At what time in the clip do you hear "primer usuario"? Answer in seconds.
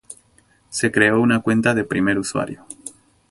1.83-2.65